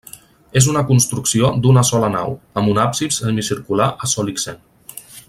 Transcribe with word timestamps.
És 0.61 0.67
una 0.71 0.81
construcció 0.91 1.51
d'una 1.65 1.83
sola 1.91 2.09
nau, 2.15 2.33
amb 2.61 2.71
un 2.73 2.83
absis 2.87 3.23
semicircular 3.25 3.91
a 4.07 4.13
sol 4.15 4.37
ixent. 4.37 4.63